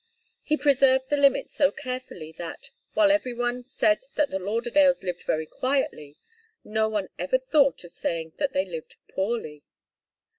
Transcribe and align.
He 0.41 0.57
preserved 0.57 1.09
the 1.09 1.15
limits 1.15 1.53
so 1.53 1.71
carefully 1.71 2.31
that, 2.39 2.71
while 2.95 3.11
every 3.11 3.35
one 3.35 3.63
said 3.65 3.99
that 4.15 4.31
the 4.31 4.39
Lauderdales 4.39 5.03
lived 5.03 5.21
very 5.21 5.45
quietly, 5.45 6.17
no 6.63 6.89
one 6.89 7.09
ever 7.19 7.37
thought 7.37 7.83
of 7.83 7.91
saying 7.91 8.33
that 8.37 8.51
they 8.51 8.65
lived 8.65 8.95
poorly. 9.07 9.63